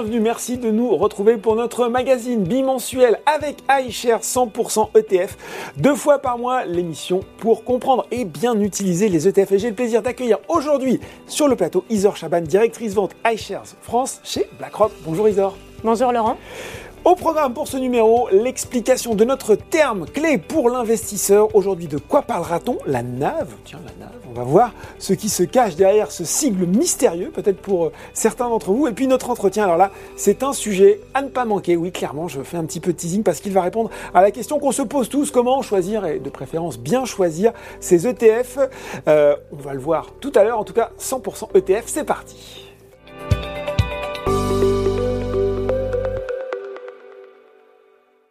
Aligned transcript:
bienvenue. 0.00 0.20
Merci 0.20 0.58
de 0.58 0.70
nous 0.70 0.96
retrouver 0.96 1.38
pour 1.38 1.56
notre 1.56 1.88
magazine 1.88 2.44
bimensuel 2.44 3.18
avec 3.26 3.56
iShare 3.68 4.20
100% 4.20 4.96
ETF. 4.96 5.36
Deux 5.76 5.96
fois 5.96 6.20
par 6.20 6.38
mois, 6.38 6.64
l'émission 6.64 7.20
pour 7.38 7.64
comprendre 7.64 8.06
et 8.12 8.24
bien 8.24 8.60
utiliser 8.60 9.08
les 9.08 9.26
ETF. 9.26 9.50
Et 9.52 9.58
j'ai 9.58 9.70
le 9.70 9.74
plaisir 9.74 10.00
d'accueillir 10.00 10.38
aujourd'hui 10.48 11.00
sur 11.26 11.48
le 11.48 11.56
plateau 11.56 11.84
Isor 11.90 12.16
Chaban, 12.16 12.42
directrice 12.42 12.94
vente 12.94 13.16
iShares 13.28 13.64
France 13.82 14.20
chez 14.22 14.48
BlackRock. 14.58 14.92
Bonjour 15.04 15.28
Isor. 15.28 15.56
Bonjour 15.82 16.12
Laurent. 16.12 16.36
Au 17.04 17.14
programme 17.14 17.54
pour 17.54 17.68
ce 17.68 17.76
numéro, 17.76 18.28
l'explication 18.30 19.14
de 19.14 19.24
notre 19.24 19.54
terme 19.54 20.04
clé 20.06 20.36
pour 20.36 20.68
l'investisseur. 20.68 21.54
Aujourd'hui, 21.54 21.86
de 21.86 21.96
quoi 21.96 22.22
parlera-t-on? 22.22 22.76
La 22.86 23.02
NAV. 23.02 23.54
Tiens, 23.64 23.78
la 23.86 24.06
NAV. 24.06 24.14
On 24.28 24.32
va 24.32 24.42
voir 24.42 24.72
ce 24.98 25.12
qui 25.12 25.28
se 25.28 25.42
cache 25.44 25.76
derrière 25.76 26.10
ce 26.10 26.24
sigle 26.24 26.66
mystérieux, 26.66 27.30
peut-être 27.30 27.62
pour 27.62 27.86
euh, 27.86 27.92
certains 28.12 28.48
d'entre 28.48 28.72
vous. 28.72 28.88
Et 28.88 28.92
puis 28.92 29.06
notre 29.06 29.30
entretien, 29.30 29.64
alors 29.64 29.76
là, 29.76 29.90
c'est 30.16 30.42
un 30.42 30.52
sujet 30.52 31.00
à 31.14 31.22
ne 31.22 31.28
pas 31.28 31.44
manquer. 31.44 31.76
Oui, 31.76 31.92
clairement, 31.92 32.26
je 32.26 32.42
fais 32.42 32.56
un 32.56 32.64
petit 32.64 32.80
peu 32.80 32.92
de 32.92 32.98
teasing 32.98 33.22
parce 33.22 33.40
qu'il 33.40 33.52
va 33.52 33.62
répondre 33.62 33.90
à 34.12 34.20
la 34.20 34.30
question 34.30 34.58
qu'on 34.58 34.72
se 34.72 34.82
pose 34.82 35.08
tous 35.08 35.30
comment 35.30 35.62
choisir 35.62 36.04
et 36.04 36.18
de 36.18 36.30
préférence 36.30 36.78
bien 36.78 37.04
choisir 37.04 37.52
ces 37.80 38.06
ETF. 38.06 38.58
Euh, 39.06 39.36
on 39.52 39.56
va 39.56 39.72
le 39.72 39.80
voir 39.80 40.08
tout 40.20 40.32
à 40.34 40.42
l'heure. 40.42 40.58
En 40.58 40.64
tout 40.64 40.74
cas, 40.74 40.90
100% 40.98 41.56
ETF, 41.56 41.84
c'est 41.86 42.04
parti. 42.04 42.67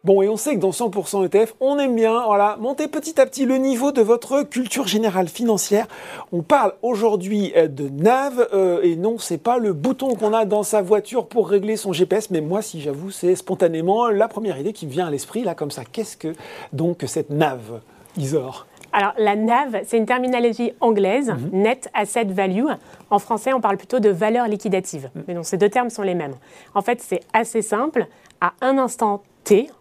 Bon, 0.08 0.22
et 0.22 0.28
on 0.30 0.38
sait 0.38 0.54
que 0.54 0.60
dans 0.60 0.70
100% 0.70 1.26
ETF, 1.26 1.54
on 1.60 1.78
aime 1.78 1.94
bien 1.94 2.24
voilà, 2.24 2.56
monter 2.58 2.88
petit 2.88 3.20
à 3.20 3.26
petit 3.26 3.44
le 3.44 3.58
niveau 3.58 3.92
de 3.92 4.00
votre 4.00 4.42
culture 4.42 4.86
générale 4.86 5.28
financière. 5.28 5.86
On 6.32 6.40
parle 6.40 6.72
aujourd'hui 6.80 7.52
euh, 7.54 7.68
de 7.68 7.90
NAV, 7.90 8.48
euh, 8.54 8.80
et 8.82 8.96
non, 8.96 9.18
c'est 9.18 9.36
pas 9.36 9.58
le 9.58 9.74
bouton 9.74 10.14
qu'on 10.14 10.32
a 10.32 10.46
dans 10.46 10.62
sa 10.62 10.80
voiture 10.80 11.26
pour 11.26 11.46
régler 11.50 11.76
son 11.76 11.92
GPS, 11.92 12.30
mais 12.30 12.40
moi, 12.40 12.62
si 12.62 12.80
j'avoue, 12.80 13.10
c'est 13.10 13.34
spontanément 13.34 14.08
la 14.08 14.28
première 14.28 14.58
idée 14.58 14.72
qui 14.72 14.86
me 14.86 14.92
vient 14.92 15.08
à 15.08 15.10
l'esprit, 15.10 15.44
là, 15.44 15.54
comme 15.54 15.70
ça. 15.70 15.82
Qu'est-ce 15.84 16.16
que 16.16 16.32
donc 16.72 17.04
cette 17.06 17.28
NAV, 17.28 17.82
Isor? 18.16 18.66
Alors, 18.94 19.12
la 19.18 19.36
NAV, 19.36 19.82
c'est 19.84 19.98
une 19.98 20.06
terminologie 20.06 20.72
anglaise, 20.80 21.28
mhm. 21.28 21.50
Net 21.52 21.90
Asset 21.92 22.24
Value. 22.24 22.68
En 23.10 23.18
français, 23.18 23.52
on 23.52 23.60
parle 23.60 23.76
plutôt 23.76 24.00
de 24.00 24.08
valeur 24.08 24.48
liquidative. 24.48 25.10
Mhm. 25.14 25.24
Mais 25.28 25.34
donc, 25.34 25.44
ces 25.44 25.58
deux 25.58 25.68
termes 25.68 25.90
sont 25.90 26.00
les 26.00 26.14
mêmes. 26.14 26.36
En 26.74 26.80
fait, 26.80 27.02
c'est 27.02 27.20
assez 27.34 27.60
simple. 27.60 28.06
À 28.40 28.52
un 28.62 28.78
instant 28.78 29.22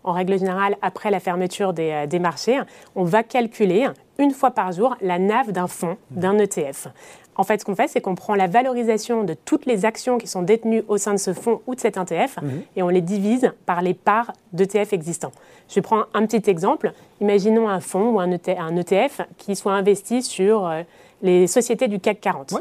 en 0.04 0.12
règle 0.14 0.38
générale, 0.38 0.78
après 0.82 1.12
la 1.12 1.20
fermeture 1.20 1.74
euh, 1.78 2.06
des, 2.08 2.20
marchés, 2.20 2.60
on 2.96 3.04
va 3.04 3.24
calculer 3.24 3.88
une 4.20 4.32
fois 4.32 4.52
par 4.52 4.72
jour 4.72 4.96
la 5.02 5.20
NAV 5.20 5.52
d'un 5.52 5.68
fonds, 5.68 5.98
d'un 6.12 6.38
ETF. 6.38 6.88
En 7.36 7.44
fait, 7.44 7.60
ce 7.60 7.66
qu'on 7.66 7.76
fait, 7.76 7.88
c'est 7.88 8.02
qu'on 8.02 8.16
prend 8.16 8.34
la 8.34 8.48
valorisation 8.48 9.24
de 9.24 9.36
toutes 9.36 9.68
les 9.68 9.86
actions 9.86 10.18
qui 10.18 10.26
sont 10.26 10.42
détenues 10.42 10.84
au 10.88 10.98
sein 10.98 11.14
de 11.14 11.20
ce 11.20 11.34
fonds 11.34 11.62
ou 11.68 11.76
de 11.76 11.80
cet 11.80 11.98
ETF 11.98 12.42
mhm. 12.42 12.64
et 12.76 12.82
on 12.82 12.90
les 12.90 13.02
divise 13.02 13.52
par 13.68 13.84
les 13.84 13.94
parts 13.94 14.34
d'ETF 14.54 14.92
existants. 14.92 15.32
Je 15.70 15.76
vais 15.76 15.82
prendre 15.82 16.08
un 16.16 16.26
petit 16.26 16.50
exemple. 16.50 16.94
Imaginons 17.22 17.70
un 17.70 17.80
fonds 17.80 18.10
ou 18.10 18.20
un 18.20 18.32
ETF, 18.32 19.22
qui 19.38 19.56
soit 19.56 19.74
investi 19.74 20.24
sur 20.24 20.66
euh, 20.66 20.82
les 21.22 21.46
sociétés 21.46 21.88
du 21.88 22.00
CAC 22.00 22.22
40. 22.22 22.56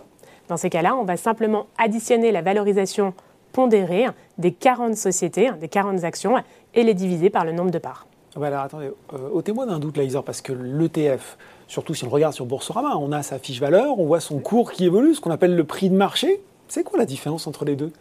Dans 0.48 0.56
ces 0.56 0.70
cas-là, 0.70 0.94
on 0.94 1.04
va 1.04 1.16
simplement 1.16 1.66
additionner 1.78 2.30
la 2.30 2.42
valorisation 2.42 3.14
pondérée 3.52 4.06
des 4.36 4.52
40 4.52 4.96
sociétés, 4.96 5.50
des 5.58 5.68
40 5.68 6.04
actions, 6.04 6.34
et 6.76 6.84
les 6.84 6.94
diviser 6.94 7.30
par 7.30 7.44
le 7.44 7.52
nombre 7.52 7.70
de 7.72 7.78
parts. 7.78 8.06
Ah 8.36 8.40
bah 8.40 8.48
alors 8.48 8.60
attendez, 8.60 8.90
euh, 9.14 9.28
ôtez-moi 9.32 9.64
d'un 9.64 9.78
doute 9.78 9.96
là, 9.96 10.02
Isor, 10.02 10.22
parce 10.22 10.42
que 10.42 10.52
l'ETF, 10.52 11.38
surtout 11.66 11.94
si 11.94 12.04
on 12.04 12.10
regarde 12.10 12.34
sur 12.34 12.44
Boursorama, 12.44 12.96
on 12.98 13.10
a 13.10 13.22
sa 13.22 13.38
fiche 13.38 13.60
valeur, 13.60 13.98
on 13.98 14.04
voit 14.04 14.20
son 14.20 14.40
cours 14.40 14.72
qui 14.72 14.84
évolue, 14.84 15.14
ce 15.14 15.22
qu'on 15.22 15.30
appelle 15.30 15.56
le 15.56 15.64
prix 15.64 15.88
de 15.88 15.96
marché. 15.96 16.42
C'est 16.68 16.84
quoi 16.84 16.98
la 16.98 17.06
différence 17.06 17.46
entre 17.46 17.64
les 17.64 17.76
deux? 17.76 17.92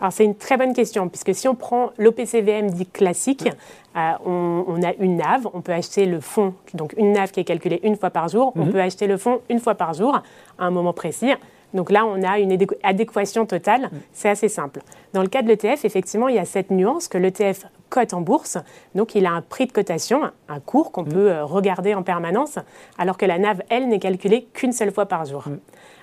Alors 0.00 0.12
c'est 0.12 0.24
une 0.24 0.34
très 0.34 0.58
bonne 0.58 0.74
question, 0.74 1.08
puisque 1.08 1.34
si 1.34 1.48
on 1.48 1.54
prend 1.54 1.90
l'OPCVM 1.96 2.70
dit 2.70 2.86
classique, 2.86 3.48
euh, 3.96 4.10
on, 4.26 4.82
a 4.82 4.92
une 5.00 5.16
NAV, 5.16 5.48
on 5.54 5.62
peut 5.62 5.72
acheter 5.72 6.04
le 6.04 6.20
fonds, 6.20 6.54
donc 6.74 6.94
une 6.98 7.12
NAV 7.12 7.30
qui 7.30 7.40
est 7.40 7.44
calculée 7.44 7.80
une 7.82 7.96
fois 7.96 8.10
par 8.10 8.28
jour, 8.28 8.52
on 8.56 8.66
mhm. 8.66 8.72
peut 8.72 8.80
acheter 8.80 9.06
le 9.06 9.16
fonds 9.16 9.40
une 9.48 9.58
fois 9.58 9.74
par 9.74 9.94
jour 9.94 10.20
à 10.58 10.66
un 10.66 10.70
moment 10.70 10.92
précis. 10.92 11.32
Donc 11.74 11.90
là, 11.90 12.06
on 12.06 12.22
a 12.22 12.38
une 12.38 12.56
adéquation 12.82 13.46
totale, 13.46 13.82
mhm. 13.92 14.00
c'est 14.12 14.28
assez 14.28 14.48
simple. 14.48 14.80
Dans 15.12 15.22
le 15.22 15.28
cas 15.28 15.42
de 15.42 15.48
l'ETF, 15.48 15.84
effectivement, 15.84 16.28
il 16.28 16.36
y 16.36 16.38
a 16.38 16.44
cette 16.44 16.70
nuance 16.70 17.08
que 17.08 17.18
l'ETF 17.18 17.66
cote 17.88 18.14
en 18.14 18.20
bourse. 18.20 18.58
Donc 18.94 19.14
il 19.14 19.26
a 19.26 19.32
un 19.32 19.42
prix 19.42 19.66
de 19.66 19.72
cotation, 19.72 20.22
un 20.48 20.60
cours 20.60 20.92
qu'on 20.92 21.02
mm. 21.02 21.08
peut 21.08 21.30
euh, 21.30 21.44
regarder 21.44 21.94
en 21.94 22.02
permanence, 22.02 22.58
alors 22.98 23.16
que 23.16 23.26
la 23.26 23.38
NAV, 23.38 23.62
elle, 23.68 23.88
n'est 23.88 23.98
calculée 23.98 24.48
qu'une 24.52 24.72
seule 24.72 24.92
fois 24.92 25.06
par 25.06 25.24
jour. 25.24 25.44
Mm. 25.46 25.58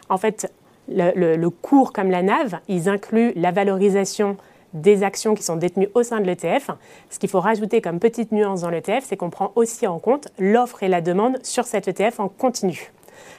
En 0.09 0.17
fait, 0.17 0.51
le, 0.87 1.47
cours 1.49 1.93
comme 1.93 2.11
la 2.11 2.21
NAV, 2.21 2.59
ils 2.67 2.89
incluent 2.89 3.33
la 3.35 3.51
valorisation 3.51 4.37
des 4.73 5.03
actions 5.03 5.35
qui 5.35 5.43
sont 5.43 5.55
détenues 5.55 5.89
au 5.93 6.03
sein 6.03 6.19
de 6.19 6.25
l'ETF. 6.25 6.69
Ce 7.09 7.17
qu'il 7.17 7.29
faut 7.29 7.39
rajouter 7.39 7.81
comme 7.81 7.99
petite 7.99 8.31
nuance 8.31 8.61
dans 8.61 8.69
l'ETF, 8.69 9.05
c'est 9.05 9.15
qu'on 9.15 9.29
prend 9.29 9.51
aussi 9.55 9.87
en 9.87 9.99
compte 9.99 10.27
l'offre 10.37 10.83
et 10.83 10.89
la 10.89 11.01
demande 11.01 11.37
sur 11.43 11.65
cet 11.65 11.87
ETF 11.87 12.19
en 12.19 12.27
continu. 12.27 12.91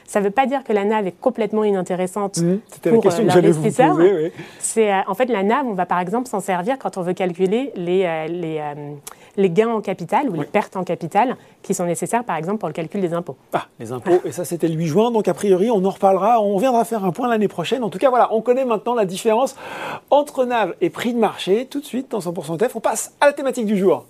Ça 0.05 0.19
ne 0.19 0.25
veut 0.25 0.31
pas 0.31 0.45
dire 0.45 0.63
que 0.63 0.73
la 0.73 0.85
NAV 0.85 1.07
est 1.07 1.19
complètement 1.19 1.63
inintéressante 1.63 2.37
mmh, 2.37 2.89
pour 2.89 3.05
euh, 3.05 3.21
l'investisseur. 3.23 3.95
Oui. 3.95 4.31
C'est 4.59 4.91
euh, 4.91 4.99
en 5.07 5.13
fait 5.13 5.25
la 5.25 5.43
NAV, 5.43 5.67
on 5.67 5.73
va 5.73 5.85
par 5.85 5.99
exemple 5.99 6.27
s'en 6.27 6.39
servir 6.39 6.77
quand 6.79 6.97
on 6.97 7.01
veut 7.01 7.13
calculer 7.13 7.71
les, 7.75 8.05
euh, 8.05 8.27
les, 8.27 8.61
les 9.35 9.49
gains 9.49 9.69
en 9.69 9.81
capital 9.81 10.29
ou 10.29 10.33
les 10.33 10.45
pertes 10.45 10.75
en 10.75 10.83
capital 10.83 11.35
qui 11.61 11.73
sont 11.73 11.85
nécessaires 11.85 12.23
par 12.23 12.37
exemple 12.37 12.59
pour 12.59 12.69
le 12.69 12.73
calcul 12.73 13.01
des 13.01 13.13
impôts. 13.13 13.35
Ah, 13.53 13.65
les 13.79 13.91
impôts, 13.91 14.21
et 14.23 14.31
ça 14.31 14.45
c'était 14.45 14.67
le 14.67 14.75
8 14.75 14.87
juin, 14.87 15.11
donc 15.11 15.27
a 15.27 15.33
priori 15.33 15.69
on 15.69 15.83
en 15.83 15.89
reparlera, 15.89 16.41
on 16.41 16.57
viendra 16.57 16.85
faire 16.85 17.03
un 17.03 17.11
point 17.11 17.27
l'année 17.27 17.47
prochaine. 17.47 17.83
En 17.83 17.89
tout 17.89 17.99
cas 17.99 18.09
voilà, 18.09 18.33
on 18.33 18.41
connaît 18.41 18.65
maintenant 18.65 18.95
la 18.95 19.05
différence 19.05 19.55
entre 20.09 20.45
NAV 20.45 20.73
et 20.81 20.89
prix 20.89 21.13
de 21.13 21.19
marché. 21.19 21.65
Tout 21.65 21.81
de 21.81 21.85
suite 21.85 22.11
dans 22.11 22.19
100% 22.19 22.57
TF, 22.57 22.75
on 22.75 22.79
passe 22.79 23.13
à 23.19 23.27
la 23.27 23.33
thématique 23.33 23.65
du 23.65 23.77
jour. 23.77 24.05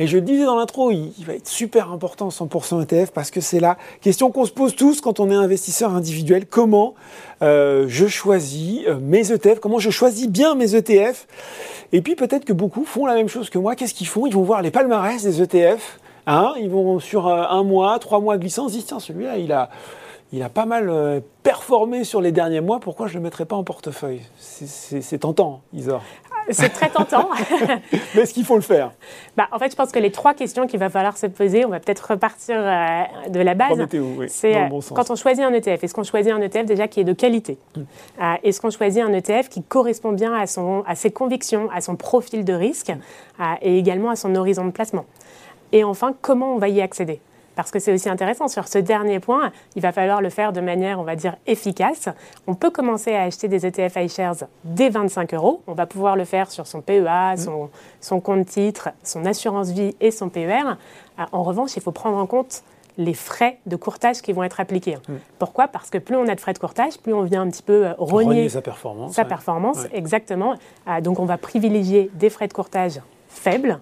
Et 0.00 0.06
je 0.06 0.16
disais 0.16 0.46
dans 0.46 0.56
l'intro, 0.56 0.90
il, 0.90 1.12
va 1.26 1.34
être 1.34 1.46
super 1.46 1.92
important 1.92 2.30
100% 2.30 2.84
ETF 2.84 3.10
parce 3.10 3.30
que 3.30 3.42
c'est 3.42 3.60
la 3.60 3.76
question 4.00 4.30
qu'on 4.30 4.46
se 4.46 4.50
pose 4.50 4.74
tous 4.74 5.02
quand 5.02 5.20
on 5.20 5.30
est 5.30 5.34
investisseur 5.34 5.94
individuel. 5.94 6.46
Comment 6.46 6.94
euh, 7.42 7.84
je 7.86 8.06
choisis 8.06 8.80
euh, 8.86 8.98
mes 8.98 9.30
ETF 9.30 9.60
Comment 9.60 9.78
je 9.78 9.90
choisis 9.90 10.26
bien 10.26 10.54
mes 10.54 10.74
ETF 10.74 11.26
Et 11.92 12.00
puis 12.00 12.14
peut-être 12.14 12.46
que 12.46 12.54
beaucoup 12.54 12.86
font 12.86 13.04
la 13.04 13.12
même 13.12 13.28
chose 13.28 13.50
que 13.50 13.58
moi. 13.58 13.76
Qu'est-ce 13.76 13.92
qu'ils 13.92 14.06
font? 14.06 14.24
Ils 14.24 14.32
vont 14.32 14.42
voir 14.42 14.62
les 14.62 14.70
palmarès 14.70 15.22
des 15.22 15.42
ETF. 15.42 16.00
Hein 16.26 16.54
ils 16.58 16.70
vont 16.70 16.98
sur 16.98 17.28
euh, 17.28 17.44
un 17.50 17.62
mois, 17.62 17.98
trois 17.98 18.20
mois 18.20 18.38
glissants, 18.38 18.68
ils 18.68 18.70
se 18.70 18.76
disent 18.76 18.86
tiens 18.86 19.00
celui-là 19.00 19.36
il 19.36 19.52
a 19.52 19.68
il 20.32 20.42
a 20.44 20.48
pas 20.48 20.64
mal 20.64 21.22
performé 21.42 22.04
sur 22.04 22.20
les 22.20 22.30
derniers 22.30 22.60
mois, 22.60 22.78
pourquoi 22.78 23.08
je 23.08 23.14
ne 23.14 23.18
le 23.18 23.24
mettrais 23.24 23.46
pas 23.46 23.56
en 23.56 23.64
portefeuille? 23.64 24.20
C'est 24.38 25.18
tentant, 25.18 25.62
Isor. 25.72 26.02
C'est 26.54 26.68
très 26.70 26.88
tentant. 26.88 27.28
Mais 28.14 28.22
est-ce 28.22 28.34
qu'il 28.34 28.44
faut 28.44 28.56
le 28.56 28.60
faire? 28.62 28.92
Bah, 29.36 29.48
En 29.52 29.58
fait, 29.58 29.70
je 29.70 29.76
pense 29.76 29.92
que 29.92 29.98
les 29.98 30.10
trois 30.10 30.34
questions 30.34 30.66
qu'il 30.66 30.80
va 30.80 30.88
falloir 30.88 31.16
se 31.16 31.26
poser, 31.26 31.64
on 31.64 31.68
va 31.68 31.80
peut-être 31.80 32.10
repartir 32.10 32.56
euh, 32.58 33.28
de 33.28 33.40
la 33.40 33.54
base. 33.54 33.78
C'est 34.28 34.56
euh, 34.56 34.68
quand 34.94 35.10
on 35.10 35.16
choisit 35.16 35.44
un 35.44 35.52
ETF, 35.52 35.84
est-ce 35.84 35.94
qu'on 35.94 36.02
choisit 36.04 36.32
un 36.32 36.40
ETF 36.40 36.66
déjà 36.66 36.88
qui 36.88 37.00
est 37.00 37.04
de 37.04 37.12
qualité? 37.12 37.58
Mm. 37.76 37.80
euh, 37.80 38.34
Est-ce 38.42 38.60
qu'on 38.60 38.70
choisit 38.70 39.02
un 39.02 39.12
ETF 39.12 39.48
qui 39.48 39.62
correspond 39.62 40.12
bien 40.12 40.34
à, 40.34 40.46
son, 40.46 40.82
à 40.86 40.94
ses 40.94 41.10
convictions, 41.10 41.68
à 41.74 41.80
son 41.80 41.96
profil 41.96 42.44
de 42.44 42.52
risque 42.52 42.92
et 43.62 43.78
également 43.78 44.10
à 44.10 44.16
son 44.16 44.34
horizon 44.34 44.64
de 44.64 44.70
placement? 44.70 45.06
Et 45.72 45.84
enfin, 45.84 46.14
comment 46.20 46.54
on 46.54 46.58
va 46.58 46.68
y 46.68 46.80
accéder? 46.80 47.20
Parce 47.60 47.72
que 47.72 47.78
c'est 47.78 47.92
aussi 47.92 48.08
intéressant. 48.08 48.48
Sur 48.48 48.68
ce 48.68 48.78
dernier 48.78 49.20
point, 49.20 49.52
il 49.76 49.82
va 49.82 49.92
falloir 49.92 50.22
le 50.22 50.30
faire 50.30 50.54
de 50.54 50.62
manière, 50.62 50.98
on 50.98 51.02
va 51.02 51.14
dire, 51.14 51.36
efficace. 51.46 52.08
On 52.46 52.54
peut 52.54 52.70
commencer 52.70 53.14
à 53.14 53.24
acheter 53.24 53.48
des 53.48 53.66
ETF 53.66 53.96
iShares 53.96 54.44
dès 54.64 54.88
25 54.88 55.34
euros. 55.34 55.60
On 55.66 55.74
va 55.74 55.84
pouvoir 55.84 56.16
le 56.16 56.24
faire 56.24 56.50
sur 56.50 56.66
son 56.66 56.80
PEA, 56.80 57.34
mmh. 57.36 57.68
son, 58.00 58.20
compte 58.20 58.46
titre, 58.46 58.88
son 59.02 59.26
assurance 59.26 59.72
vie 59.72 59.94
et 60.00 60.10
son 60.10 60.30
PER. 60.30 60.62
Euh, 61.18 61.24
en 61.32 61.42
revanche, 61.42 61.76
il 61.76 61.82
faut 61.82 61.92
prendre 61.92 62.16
en 62.16 62.24
compte 62.24 62.62
les 62.96 63.12
frais 63.12 63.58
de 63.66 63.76
courtage 63.76 64.22
qui 64.22 64.32
vont 64.32 64.42
être 64.42 64.60
appliqués. 64.60 64.96
Mmh. 64.96 65.12
Pourquoi? 65.38 65.68
Parce 65.68 65.90
que 65.90 65.98
plus 65.98 66.16
on 66.16 66.28
a 66.28 66.34
de 66.34 66.40
frais 66.40 66.54
de 66.54 66.58
courtage, 66.58 66.98
plus 66.98 67.12
on 67.12 67.24
vient 67.24 67.42
un 67.42 67.50
petit 67.50 67.62
peu 67.62 67.88
euh, 67.88 67.92
rogner, 67.98 68.48
sa 68.48 68.62
performance. 68.62 69.12
Sa 69.12 69.26
performance, 69.26 69.84
exactement. 69.92 70.54
Euh, 70.88 71.02
donc 71.02 71.18
on 71.18 71.26
va 71.26 71.36
privilégier 71.36 72.10
des 72.14 72.30
frais 72.30 72.48
de 72.48 72.54
courtage 72.54 73.00
faibles 73.30 73.80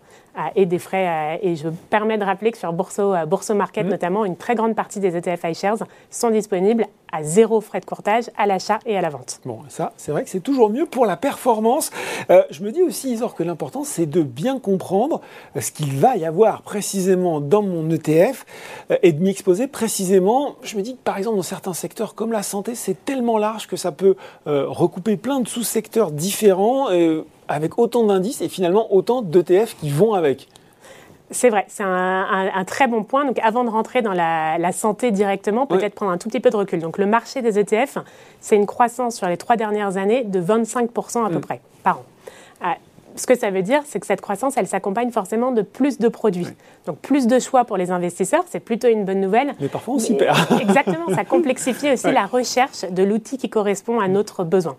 et 0.55 0.67
des 0.67 0.79
frais. 0.79 1.41
et 1.43 1.57
je 1.57 1.69
permets 1.91 2.17
de 2.17 2.23
rappeler 2.23 2.53
que 2.53 2.59
sur 2.59 2.73
Bourso, 2.73 3.13
Bourso 3.27 3.55
Market 3.55 3.87
notamment, 3.87 4.25
une 4.25 4.37
très 4.37 4.55
grande 4.55 4.77
partie 4.77 5.01
des 5.01 5.17
ETF 5.17 5.45
iShares 5.51 5.85
sont 6.11 6.31
disponibles 6.31 6.87
à 7.13 7.23
zéro 7.23 7.61
frais 7.61 7.81
de 7.81 7.85
courtage 7.85 8.31
à 8.37 8.47
l'achat 8.47 8.79
et 8.87 8.97
à 8.97 9.01
la 9.01 9.09
vente. 9.09 9.41
Bon, 9.45 9.61
ça, 9.69 9.93
c'est 9.97 10.13
vrai 10.13 10.25
que 10.25 10.31
c'est 10.31 10.41
toujours 10.41 10.71
mieux 10.71 10.87
pour 10.87 11.07
la 11.07 11.17
performance. 11.17 11.91
Euh, 12.31 12.43
je 12.51 12.63
me 12.63 12.73
dis 12.73 12.83
aussi, 12.83 13.11
Isor, 13.13 13.35
que 13.35 13.43
l'important, 13.43 13.85
c'est 13.85 14.07
de 14.07 14.23
bien 14.23 14.59
comprendre 14.59 15.21
ce 15.59 15.71
qu'il 15.71 15.97
va 15.97 16.17
y 16.17 16.25
avoir 16.25 16.63
précisément 16.63 17.41
dans 17.41 17.63
mon 17.63 17.89
ETF 17.91 18.45
euh, 18.91 18.97
et 19.03 19.13
de 19.13 19.23
m'y 19.23 19.31
exposer 19.31 19.67
précisément. 19.67 20.57
Je 20.63 20.77
me 20.77 20.83
dis 20.83 20.95
que, 20.95 21.03
par 21.03 21.19
exemple, 21.19 21.37
dans 21.37 21.43
certains 21.43 21.75
secteurs 21.75 22.15
comme 22.15 22.33
la 22.33 22.43
santé, 22.43 22.75
c'est 22.75 23.05
tellement 23.05 23.39
large 23.39 23.67
que 23.67 23.77
ça 23.77 23.93
peut 23.93 24.17
euh, 24.47 24.67
recouper 24.69 25.17
plein 25.17 25.41
de 25.41 25.49
sous-secteurs 25.49 26.11
différents 26.11 26.89
avec 27.49 27.79
autant 27.79 28.05
d'indices 28.05 28.41
et 28.41 28.49
finalement 28.49 28.93
autant 28.95 29.23
d'ETF 29.23 29.77
qui 29.81 29.91
vont 29.91 30.15
avec. 30.15 30.49
C'est 31.31 31.51
vrai, 31.51 31.67
c'est 31.69 31.83
un, 31.85 32.65
très 32.67 32.87
bon 32.87 33.05
point. 33.05 33.25
Donc, 33.27 33.39
avant 33.43 33.65
de 33.65 33.69
rentrer 33.69 34.01
dans 34.01 34.15
la, 34.15 34.73
santé 34.73 35.11
directement, 35.11 35.67
peut-être 35.67 35.95
prendre 35.95 36.13
un 36.13 36.19
tout 36.19 36.29
petit 36.29 36.41
peu 36.41 36.51
de 36.51 36.57
recul. 36.57 36.81
Donc, 36.81 36.99
le 36.99 37.07
marché 37.07 37.43
des 37.43 37.59
ETF, 37.59 37.99
c'est 38.41 38.57
une 38.57 38.67
croissance 38.67 39.17
sur 39.17 39.29
les 39.29 39.37
trois 39.37 39.57
dernières 39.57 39.97
années 39.97 40.25
de 40.25 40.41
25% 40.41 41.27
à 41.27 41.29
peu 41.29 41.37
mm. 41.37 41.41
près 41.41 41.61
par 41.83 41.99
an. 41.99 42.05
Euh, 42.65 42.69
ce 43.19 43.27
que 43.27 43.37
ça 43.37 43.51
veut 43.51 43.63
dire, 43.63 43.83
c'est 43.85 44.01
que 44.01 44.07
cette 44.07 44.21
croissance, 44.21 44.57
elle 44.57 44.67
s'accompagne 44.67 45.11
forcément 45.11 45.53
de 45.53 45.63
plus 45.63 45.99
de 45.99 46.09
produits. 46.09 46.47
Donc 46.87 46.99
plus 46.99 47.27
de 47.27 47.39
choix 47.39 47.65
pour 47.65 47.77
les 47.77 47.91
investisseurs, 47.91 48.45
c'est 48.49 48.61
plutôt 48.61 48.89
une 48.89 49.05
bonne 49.05 49.21
nouvelle. 49.21 49.55
Mais 49.61 49.69
parfois 49.69 49.95
on 49.95 49.99
s'y 49.99 50.15
perd. 50.15 50.39
Exactement, 50.61 51.09
ça 51.15 51.25
complexifie 51.25 51.91
aussi 51.93 52.13
la 52.13 52.27
recherche 52.27 52.85
de 52.89 53.03
l'outil 53.03 53.37
qui 53.37 53.51
correspond 53.51 54.01
à 54.01 54.09
notre 54.09 54.45
besoin. 54.45 54.77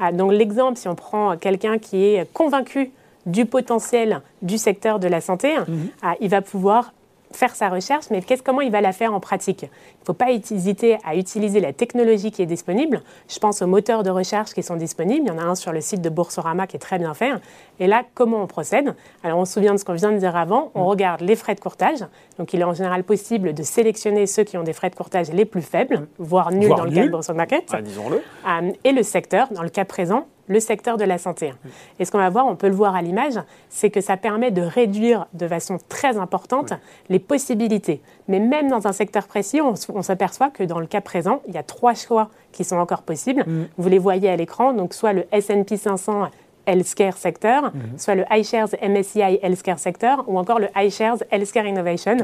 Ah, 0.00 0.12
donc 0.12 0.32
l'exemple, 0.32 0.76
si 0.76 0.88
on 0.88 0.94
prend 0.94 1.36
quelqu'un 1.36 1.78
qui 1.78 2.04
est 2.04 2.30
convaincu 2.32 2.90
du 3.26 3.44
potentiel 3.44 4.22
du 4.42 4.56
secteur 4.56 4.98
de 4.98 5.08
la 5.08 5.20
santé, 5.20 5.54
mhm. 5.58 5.88
ah, 6.02 6.14
il 6.20 6.30
va 6.30 6.42
pouvoir 6.42 6.92
faire 7.32 7.54
sa 7.54 7.68
recherche, 7.68 8.06
mais 8.10 8.22
comment 8.44 8.60
il 8.60 8.70
va 8.70 8.80
la 8.80 8.92
faire 8.92 9.14
en 9.14 9.20
pratique? 9.20 9.62
Il 9.62 10.02
ne 10.02 10.06
faut 10.06 10.14
pas 10.14 10.30
hésiter 10.30 10.98
à 11.04 11.16
utiliser 11.16 11.60
la 11.60 11.72
technologie 11.72 12.30
qui 12.30 12.42
est 12.42 12.46
disponible. 12.46 13.02
Je 13.28 13.38
pense 13.38 13.62
aux 13.62 13.66
moteurs 13.66 14.02
de 14.02 14.10
recherche 14.10 14.52
qui 14.52 14.62
sont 14.62 14.76
disponibles. 14.76 15.26
Il 15.26 15.28
y 15.28 15.30
en 15.30 15.38
a 15.38 15.42
un 15.42 15.54
sur 15.54 15.72
le 15.72 15.80
site 15.80 16.00
de 16.00 16.08
Boursorama 16.08 16.66
qui 16.66 16.76
est 16.76 16.80
très 16.80 16.98
bien 16.98 17.14
fait. 17.14 17.32
Et 17.80 17.86
là, 17.86 18.04
comment 18.14 18.42
on 18.42 18.46
procède? 18.46 18.94
Alors, 19.22 19.38
on 19.38 19.44
se 19.44 19.54
souvient 19.54 19.74
de 19.74 19.78
ce 19.78 19.84
qu'on 19.84 19.94
vient 19.94 20.12
de 20.12 20.18
dire 20.18 20.36
avant. 20.36 20.70
On 20.74 20.84
mm. 20.84 20.86
regarde 20.86 21.20
les 21.20 21.36
frais 21.36 21.54
de 21.54 21.60
courtage. 21.60 22.04
Donc, 22.38 22.52
il 22.54 22.60
est 22.60 22.64
en 22.64 22.74
général 22.74 23.04
possible 23.04 23.54
de 23.54 23.62
sélectionner 23.62 24.26
ceux 24.26 24.44
qui 24.44 24.56
ont 24.56 24.62
des 24.62 24.72
frais 24.72 24.90
de 24.90 24.96
courtage 24.96 25.30
les 25.32 25.44
plus 25.44 25.62
faibles, 25.62 25.98
mm. 25.98 26.06
voire 26.18 26.52
nuls 26.52 26.68
dans 26.68 26.84
le 26.84 26.92
cas 26.92 27.04
de 27.04 27.10
Boursorama. 27.10 27.46
Ah, 27.72 27.82
disons-le. 27.82 28.16
Euh, 28.16 28.72
et 28.84 28.92
le 28.92 29.02
secteur, 29.02 29.48
dans 29.52 29.62
le 29.62 29.68
cas 29.68 29.84
présent, 29.84 30.26
le 30.48 30.60
secteur 30.60 30.96
de 30.96 31.04
la 31.04 31.18
santé. 31.18 31.52
Et 31.98 32.04
ce 32.04 32.12
qu'on 32.12 32.18
va 32.18 32.30
voir, 32.30 32.46
on 32.46 32.56
peut 32.56 32.68
le 32.68 32.74
voir 32.74 32.94
à 32.94 33.02
l'image, 33.02 33.38
c'est 33.68 33.90
que 33.90 34.00
ça 34.00 34.16
permet 34.16 34.50
de 34.50 34.62
réduire 34.62 35.26
de 35.34 35.46
façon 35.48 35.78
très 35.88 36.16
importante 36.16 36.72
les 37.08 37.18
possibilités. 37.18 38.00
Mais 38.28 38.40
même 38.40 38.68
dans 38.68 38.86
un 38.86 38.92
secteur 38.92 39.26
précis, 39.26 39.60
on, 39.60 40.02
s'aperçoit 40.02 40.50
que 40.50 40.62
dans 40.62 40.80
le 40.80 40.86
cas 40.86 41.00
présent, 41.00 41.42
il 41.48 41.54
y 41.54 41.58
a 41.58 41.62
trois 41.62 41.94
choix 41.94 42.30
qui 42.52 42.64
sont 42.64 42.76
encore 42.76 43.02
possibles. 43.02 43.44
Mm. 43.46 43.66
Vous 43.76 43.88
les 43.88 43.98
voyez 43.98 44.28
à 44.28 44.36
l'écran, 44.36 44.72
donc 44.72 44.94
soit 44.94 45.12
le 45.12 45.26
S&P 45.32 45.76
500 45.76 46.28
Healthcare 46.66 47.16
Sector, 47.16 47.64
mhm. 47.64 47.98
soit 47.98 48.14
le 48.14 48.24
iShares 48.30 48.68
MSCI 48.82 49.38
Healthcare 49.42 49.78
Sector, 49.78 50.24
ou 50.26 50.38
encore 50.38 50.58
le 50.58 50.68
iShares 50.76 51.18
Healthcare 51.30 51.66
Innovation. 51.66 52.16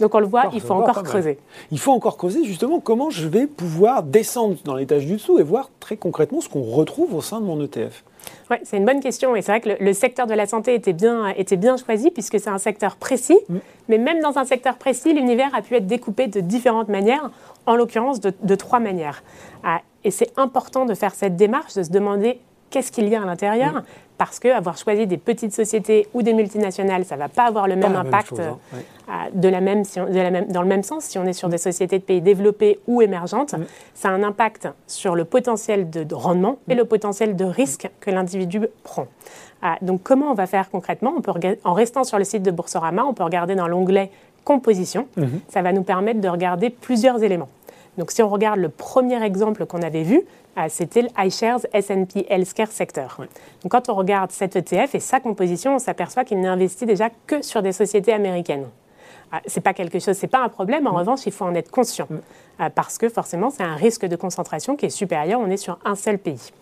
Donc 0.00 0.14
on 0.14 0.20
le 0.20 0.26
voit, 0.26 0.44
il 0.52 0.60
faut 0.60 0.74
encore 0.74 1.02
creuser. 1.02 1.38
Il 1.70 1.78
faut 1.78 1.92
encore 1.92 2.16
creuser 2.16 2.44
justement 2.44 2.80
comment 2.80 3.10
je 3.10 3.28
vais 3.28 3.46
pouvoir 3.46 4.02
descendre 4.02 4.56
dans 4.64 4.74
l'étage 4.74 5.06
du 5.06 5.14
dessous 5.14 5.38
et 5.38 5.42
voir 5.42 5.70
très 5.80 5.96
concrètement 5.96 6.40
ce 6.40 6.48
qu'on 6.48 6.62
retrouve 6.62 7.14
au 7.14 7.20
sein 7.20 7.40
de 7.40 7.46
mon 7.46 7.62
ETF. 7.62 8.04
Oui, 8.50 8.56
c'est 8.64 8.76
une 8.76 8.84
bonne 8.84 9.00
question. 9.00 9.36
Et 9.36 9.42
c'est 9.42 9.52
vrai 9.52 9.60
que 9.60 9.82
le, 9.82 9.92
secteur 9.92 10.26
de 10.26 10.34
la 10.34 10.46
santé 10.46 10.74
était 10.74 10.92
bien, 10.92 11.28
était 11.28 11.56
bien 11.56 11.76
choisi 11.76 12.10
puisque 12.10 12.38
c'est 12.40 12.50
un 12.50 12.58
secteur 12.58 12.96
précis. 12.96 13.38
Mm. 13.48 13.56
Mais 13.88 13.98
même 13.98 14.20
dans 14.20 14.38
un 14.38 14.44
secteur 14.44 14.76
précis, 14.76 15.12
l'univers 15.12 15.54
a 15.54 15.62
pu 15.62 15.74
être 15.76 15.86
découpé 15.86 16.26
de 16.26 16.40
différentes 16.40 16.88
manières, 16.88 17.30
en 17.66 17.76
l'occurrence 17.76 18.20
de, 18.20 18.54
trois 18.54 18.80
manières. 18.80 19.22
Ah, 19.64 19.80
et 20.04 20.10
c'est 20.10 20.32
important 20.38 20.86
de 20.86 20.94
faire 20.94 21.14
cette 21.14 21.36
démarche, 21.36 21.74
de 21.74 21.82
se 21.82 21.90
demander 21.90 22.40
qu'est-ce 22.70 22.92
qu'il 22.92 23.08
y 23.08 23.14
a 23.14 23.22
à 23.22 23.26
l'intérieur 23.26 23.74
mm. 23.74 23.82
Parce 24.18 24.38
que 24.38 24.48
avoir 24.48 24.76
choisi 24.76 25.06
des 25.06 25.16
petites 25.16 25.54
sociétés 25.54 26.06
ou 26.12 26.20
des 26.20 26.34
multinationales, 26.34 27.06
ça 27.06 27.14
ne 27.14 27.20
va 27.20 27.30
pas 27.30 27.44
avoir 27.44 27.66
le 27.66 27.74
même 27.74 27.96
impact 27.96 28.38
hein. 28.38 28.58
de 29.32 29.48
la 29.48 29.62
même, 29.62 29.82
dans 30.50 30.60
le 30.60 30.68
même 30.68 30.82
sens. 30.82 31.04
Si 31.04 31.18
on 31.18 31.24
est 31.24 31.32
sur 31.32 31.48
des 31.48 31.56
sociétés 31.56 31.98
de 31.98 32.04
pays 32.04 32.20
développés 32.20 32.80
ou 32.86 33.00
émergentes, 33.00 33.54
mm. 33.54 33.64
ça 33.94 34.10
a 34.10 34.12
un 34.12 34.22
impact 34.22 34.68
sur 34.86 35.14
le 35.14 35.24
potentiel 35.24 35.88
de, 35.88 36.14
rendement 36.14 36.58
et 36.68 36.74
mm. 36.74 36.78
le 36.78 36.84
potentiel 36.84 37.34
de 37.34 37.46
risque 37.46 37.88
que 38.00 38.10
l'individu 38.10 38.60
prend. 38.82 39.06
Ah, 39.62 39.78
donc 39.80 40.02
comment 40.02 40.30
on 40.30 40.34
va 40.34 40.46
faire 40.46 40.68
concrètement? 40.68 41.14
On 41.16 41.22
peut, 41.22 41.32
En 41.64 41.72
restant 41.72 42.04
sur 42.04 42.18
le 42.18 42.24
site 42.24 42.42
de 42.42 42.50
Boursorama, 42.50 43.04
on 43.04 43.14
peut 43.14 43.24
regarder 43.24 43.54
dans 43.54 43.68
l'onglet 43.68 44.10
composition. 44.44 45.06
Mm-hmm. 45.16 45.40
Ça 45.48 45.62
va 45.62 45.72
nous 45.72 45.82
permettre 45.82 46.20
de 46.20 46.28
regarder 46.28 46.68
plusieurs 46.68 47.22
éléments. 47.22 47.48
Donc 48.00 48.12
si 48.12 48.22
on 48.22 48.30
regarde 48.30 48.58
le 48.58 48.70
premier 48.70 49.22
exemple 49.22 49.66
qu'on 49.66 49.82
avait 49.82 50.04
vu, 50.04 50.22
euh, 50.56 50.66
c'était 50.70 51.02
le 51.02 51.08
iShares 51.18 51.60
S&P 51.74 52.24
Healthcare 52.30 52.72
Sector. 52.72 53.18
Donc 53.62 53.72
quand 53.72 53.90
on 53.90 53.94
regarde 53.94 54.30
cet 54.32 54.56
ETF 54.56 54.94
et 54.94 55.00
sa 55.00 55.20
composition, 55.20 55.74
on 55.74 55.78
s'aperçoit 55.78 56.24
qu'il 56.24 56.40
n'investit 56.40 56.86
déjà 56.86 57.10
que 57.26 57.42
sur 57.42 57.60
des 57.60 57.72
sociétés 57.72 58.14
américaines. 58.14 58.64
Euh, 59.34 59.36
c'est 59.44 59.60
pas 59.60 59.74
quelque 59.74 59.98
chose, 59.98 60.16
c'est 60.16 60.28
pas 60.28 60.42
un 60.42 60.48
problème. 60.48 60.86
En 60.86 60.92
mm. 60.92 60.96
revanche, 60.96 61.20
il 61.26 61.32
faut 61.32 61.44
en 61.44 61.54
être 61.54 61.70
conscient 61.70 62.06
mm. 62.08 62.16
euh, 62.62 62.70
parce 62.74 62.96
que 62.96 63.10
forcément, 63.10 63.50
c'est 63.50 63.64
un 63.64 63.76
risque 63.76 64.06
de 64.06 64.16
concentration 64.16 64.76
qui 64.76 64.86
est 64.86 64.90
supérieur. 64.90 65.38
On 65.38 65.50
est 65.50 65.58
sur 65.58 65.78
un 65.84 65.94
seul 65.94 66.16
pays. 66.16 66.52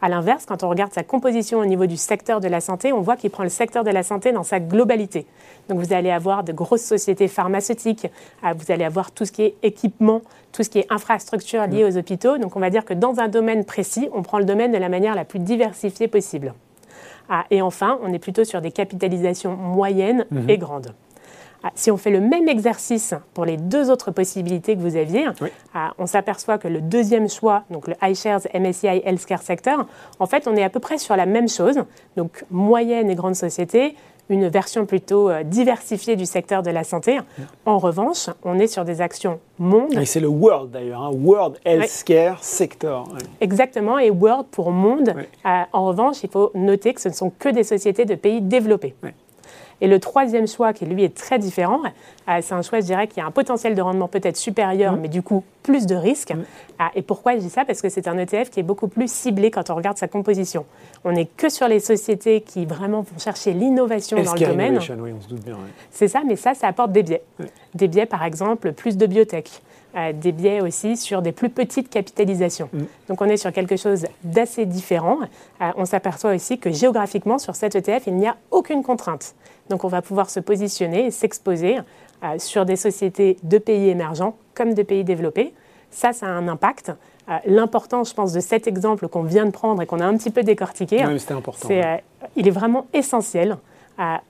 À 0.00 0.08
l'inverse, 0.08 0.46
quand 0.46 0.62
on 0.62 0.68
regarde 0.68 0.92
sa 0.92 1.02
composition 1.02 1.58
au 1.58 1.64
niveau 1.64 1.86
du 1.86 1.96
secteur 1.96 2.40
de 2.40 2.46
la 2.46 2.60
santé, 2.60 2.92
on 2.92 3.00
voit 3.00 3.16
qu'il 3.16 3.30
prend 3.30 3.42
le 3.42 3.48
secteur 3.48 3.82
de 3.82 3.90
la 3.90 4.04
santé 4.04 4.30
dans 4.30 4.44
sa 4.44 4.60
globalité. 4.60 5.26
Donc 5.68 5.80
vous 5.80 5.92
allez 5.92 6.10
avoir 6.10 6.44
de 6.44 6.52
grosses 6.52 6.84
sociétés 6.84 7.26
pharmaceutiques, 7.26 8.06
euh, 8.44 8.52
vous 8.56 8.70
allez 8.70 8.84
avoir 8.84 9.10
tout 9.10 9.24
ce 9.24 9.32
qui 9.32 9.42
est 9.42 9.54
équipement, 9.64 10.22
tout 10.52 10.62
ce 10.62 10.70
qui 10.70 10.78
est 10.78 10.86
infrastructure 10.90 11.66
liée 11.66 11.84
aux 11.84 11.96
hôpitaux. 11.96 12.38
Donc 12.38 12.54
on 12.54 12.60
va 12.60 12.70
dire 12.70 12.84
que 12.84 12.94
dans 12.94 13.18
un 13.18 13.26
domaine 13.26 13.64
précis, 13.64 14.08
on 14.12 14.22
prend 14.22 14.38
le 14.38 14.44
domaine 14.44 14.70
de 14.70 14.78
la 14.78 14.88
manière 14.88 15.16
la 15.16 15.24
plus 15.24 15.40
diversifiée 15.40 16.06
possible. 16.06 16.54
Ah, 17.28 17.44
et 17.50 17.60
enfin, 17.60 17.98
on 18.02 18.12
est 18.12 18.18
plutôt 18.18 18.44
sur 18.44 18.60
des 18.60 18.70
capitalisations 18.70 19.56
moyennes 19.56 20.26
mhm. 20.30 20.48
et 20.48 20.58
grandes. 20.58 20.94
Ah, 21.62 21.70
si 21.74 21.90
on 21.90 21.96
fait 21.96 22.10
le 22.10 22.20
même 22.20 22.48
exercice 22.48 23.14
pour 23.34 23.44
les 23.44 23.56
deux 23.56 23.90
autres 23.90 24.10
possibilités 24.10 24.76
que 24.76 24.80
vous 24.80 24.96
aviez, 24.96 25.26
ah, 25.74 25.92
on 25.98 26.06
s'aperçoit 26.06 26.58
que 26.58 26.68
le 26.68 26.80
deuxième 26.80 27.28
choix, 27.28 27.64
donc 27.70 27.88
le 27.88 27.94
iShares 28.02 28.42
MSCI 28.54 29.02
Healthcare 29.04 29.42
Sector, 29.42 29.86
en 30.20 30.26
fait, 30.26 30.46
on 30.46 30.54
est 30.56 30.62
à 30.62 30.70
peu 30.70 30.80
près 30.80 30.98
sur 30.98 31.16
la 31.16 31.26
même 31.26 31.48
chose, 31.48 31.80
donc 32.16 32.44
moyenne 32.50 33.10
et 33.10 33.14
grande 33.16 33.34
société, 33.34 33.96
une 34.30 34.48
version 34.48 34.86
plutôt 34.86 35.30
euh, 35.30 35.42
diversifiée 35.42 36.16
du 36.16 36.26
secteur 36.26 36.62
de 36.62 36.70
la 36.70 36.84
santé. 36.84 37.18
En 37.64 37.78
revanche, 37.78 38.28
on 38.44 38.58
est 38.58 38.66
sur 38.66 38.84
des 38.84 39.00
actions 39.00 39.40
monde. 39.58 39.94
Et 39.94 40.04
c'est 40.04 40.20
le 40.20 40.28
World 40.28 40.70
d'ailleurs, 40.70 41.02
hein, 41.02 41.10
World 41.12 41.58
Healthcare 41.64 42.42
Sector. 42.44 43.08
Exactement, 43.40 43.98
et 43.98 44.10
World 44.10 44.46
pour 44.50 44.70
monde. 44.70 45.14
Euh, 45.46 45.62
en 45.72 45.86
revanche, 45.86 46.22
il 46.22 46.30
faut 46.30 46.50
noter 46.54 46.94
que 46.94 47.00
ce 47.00 47.08
ne 47.08 47.14
sont 47.14 47.30
que 47.30 47.48
des 47.48 47.64
sociétés 47.64 48.04
de 48.04 48.14
pays 48.14 48.40
développés. 48.42 48.94
Et 49.80 49.86
le 49.86 50.00
troisième 50.00 50.48
choix, 50.48 50.72
qui 50.72 50.86
lui 50.86 51.04
est 51.04 51.16
très 51.16 51.38
différent, 51.38 51.80
euh, 52.28 52.38
c'est 52.42 52.54
un 52.54 52.62
choix, 52.62 52.80
je 52.80 52.86
dirais, 52.86 53.06
qui 53.06 53.20
a 53.20 53.26
un 53.26 53.30
potentiel 53.30 53.74
de 53.74 53.82
rendement 53.82 54.08
peut-être 54.08 54.36
supérieur, 54.36 54.94
mm. 54.94 55.00
mais 55.00 55.08
du 55.08 55.22
coup 55.22 55.44
plus 55.62 55.86
de 55.86 55.94
risques. 55.94 56.34
Mm. 56.34 56.44
Ah, 56.78 56.90
et 56.94 57.02
pourquoi 57.02 57.34
je 57.34 57.40
dis 57.40 57.50
ça? 57.50 57.64
Parce 57.64 57.80
que 57.80 57.88
c'est 57.88 58.08
un 58.08 58.18
ETF 58.18 58.50
qui 58.50 58.60
est 58.60 58.64
beaucoup 58.64 58.88
plus 58.88 59.10
ciblé 59.10 59.50
quand 59.50 59.70
on 59.70 59.74
regarde 59.74 59.98
sa 59.98 60.08
composition. 60.08 60.64
On 61.04 61.12
n'est 61.12 61.26
que 61.26 61.48
sur 61.48 61.68
les 61.68 61.80
sociétés 61.80 62.40
qui 62.40 62.66
vraiment 62.66 63.02
vont 63.02 63.18
chercher 63.18 63.52
l'innovation 63.52 64.20
dans 64.22 64.34
le 64.34 64.40
domaine. 64.40 64.78
Oui, 64.98 65.12
on 65.16 65.20
se 65.20 65.28
doute 65.28 65.44
bien. 65.44 65.56
C'est 65.90 66.08
ça, 66.08 66.22
mais 66.26 66.36
ça, 66.36 66.54
ça 66.54 66.66
apporte 66.68 66.92
des 66.92 67.02
biais. 67.02 67.22
Des 67.74 67.88
biais, 67.88 68.06
par 68.06 68.24
exemple, 68.24 68.72
plus 68.72 68.96
de 68.96 69.06
biotech. 69.06 69.62
Euh, 69.96 70.12
des 70.12 70.32
biais 70.32 70.60
aussi 70.60 70.98
sur 70.98 71.22
des 71.22 71.32
plus 71.32 71.48
petites 71.48 71.88
capitalisations. 71.88 72.68
Mm. 72.74 72.82
Donc 73.08 73.22
on 73.22 73.24
est 73.24 73.38
sur 73.38 73.50
quelque 73.52 73.76
chose 73.76 74.04
d'assez 74.22 74.66
différent. 74.66 75.16
Euh, 75.62 75.70
on 75.76 75.86
s'aperçoit 75.86 76.34
aussi 76.34 76.58
que 76.58 76.70
géographiquement, 76.70 77.38
sur 77.38 77.56
cet 77.56 77.74
ETF, 77.74 78.06
il 78.06 78.16
n'y 78.16 78.28
a 78.28 78.36
aucune 78.50 78.82
contrainte. 78.82 79.34
Donc 79.70 79.84
on 79.84 79.88
va 79.88 80.02
pouvoir 80.02 80.28
se 80.28 80.40
positionner 80.40 81.06
et 81.06 81.10
s'exposer 81.10 81.78
euh, 82.24 82.38
sur 82.38 82.64
des 82.64 82.74
sociétés 82.74 83.36
de 83.44 83.58
pays 83.58 83.90
émergents 83.90 84.36
comme 84.54 84.74
de 84.74 84.82
pays 84.82 85.04
développés. 85.04 85.54
Ça, 85.90 86.12
ça 86.12 86.26
a 86.26 86.30
un 86.30 86.48
impact. 86.48 86.92
Euh, 87.28 87.36
l'important, 87.46 88.02
je 88.02 88.12
pense, 88.12 88.32
de 88.32 88.40
cet 88.40 88.66
exemple 88.66 89.06
qu'on 89.06 89.22
vient 89.22 89.46
de 89.46 89.52
prendre 89.52 89.80
et 89.82 89.86
qu'on 89.86 90.00
a 90.00 90.04
un 90.04 90.16
petit 90.16 90.30
peu 90.30 90.42
décortiqué, 90.42 91.04
c'est, 91.56 91.84
euh, 91.84 91.96
il 92.34 92.48
est 92.48 92.52
vraiment 92.52 92.86
essentiel 92.92 93.56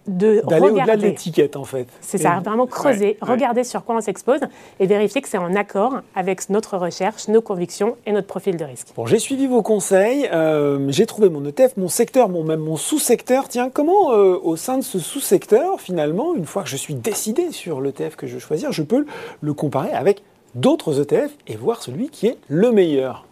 de 0.06 0.42
D'aller 0.48 0.70
au-delà 0.70 0.96
de 0.96 1.02
l'étiquette, 1.02 1.56
en 1.56 1.64
fait. 1.64 1.86
C'est 2.00 2.18
ça, 2.18 2.40
vraiment 2.44 2.66
creuser, 2.66 3.18
regarder 3.20 3.64
sur 3.64 3.84
quoi 3.84 3.96
on 3.96 4.00
s'expose 4.00 4.40
et 4.80 4.86
vérifier 4.86 5.20
que 5.20 5.28
c'est 5.28 5.38
en 5.38 5.54
accord 5.54 6.00
avec 6.14 6.48
notre 6.50 6.76
recherche, 6.76 7.28
nos 7.28 7.42
convictions 7.42 7.96
et 8.06 8.12
notre 8.12 8.26
profil 8.26 8.56
de 8.56 8.64
risque. 8.64 8.88
Bon, 8.96 9.06
j'ai 9.06 9.18
suivi 9.18 9.46
vos 9.46 9.62
conseils, 9.62 10.28
euh, 10.32 10.86
j'ai 10.90 11.06
trouvé 11.06 11.28
mon 11.28 11.44
ETF, 11.44 11.76
mon 11.76 11.88
secteur, 11.88 12.28
mon, 12.28 12.44
même 12.44 12.60
mon 12.60 12.76
sous-secteur. 12.76 13.48
Tiens, 13.48 13.70
comment 13.70 14.12
euh, 14.12 14.38
au 14.42 14.56
sein 14.56 14.78
de 14.78 14.84
ce 14.84 14.98
sous-secteur, 14.98 15.80
finalement, 15.80 16.34
une 16.34 16.46
fois 16.46 16.62
que 16.62 16.68
je 16.68 16.76
suis 16.76 16.94
décidé 16.94 17.52
sur 17.52 17.80
l'ETF 17.80 18.16
que 18.16 18.26
je 18.26 18.34
veux 18.34 18.40
choisir, 18.40 18.72
je 18.72 18.82
peux 18.82 19.06
le 19.40 19.54
comparer 19.54 19.92
avec 19.92 20.22
d'autres 20.54 21.00
ETF 21.00 21.32
et 21.46 21.56
voir 21.56 21.82
celui 21.82 22.08
qui 22.08 22.26
est 22.26 22.38
le 22.48 22.72
meilleur? 22.72 23.27